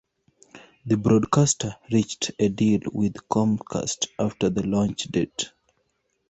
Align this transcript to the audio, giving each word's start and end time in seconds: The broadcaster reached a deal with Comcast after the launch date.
The 0.83 0.97
broadcaster 0.97 1.75
reached 1.91 2.31
a 2.39 2.49
deal 2.49 2.79
with 2.91 3.29
Comcast 3.29 4.07
after 4.17 4.49
the 4.49 4.65
launch 4.65 5.03
date. 5.03 5.51